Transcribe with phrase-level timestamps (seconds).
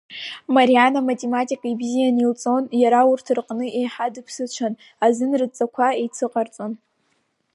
[0.55, 4.73] Мариана аматематика ибзианы илҵон, иара урҭ рҟны еиҳа дыԥсыҽын
[5.05, 6.71] азы рыдҵақәа еицыҟарҵон.